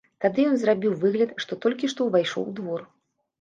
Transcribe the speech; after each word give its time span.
Тады 0.23 0.45
ён 0.51 0.55
зрабіў 0.61 0.95
выгляд, 1.03 1.35
што 1.45 1.59
толькі 1.67 1.91
што 1.93 2.09
ўвайшоў 2.09 2.41
у 2.55 2.57
двор. 2.63 2.81